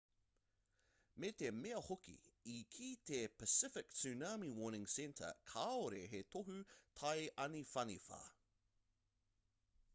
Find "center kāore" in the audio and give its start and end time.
4.95-6.03